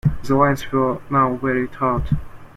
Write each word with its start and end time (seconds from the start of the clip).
The 0.23 0.33
lines 0.35 0.71
were 0.71 0.99
now 1.11 1.35
very 1.35 1.67
taut. 1.67 2.11